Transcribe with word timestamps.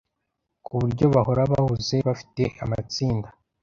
ku 0.65 0.71
buryo 0.79 1.05
bahora 1.13 1.41
bahuze 1.51 1.95
Bafite 2.07 2.43
amatsinda 2.63 3.27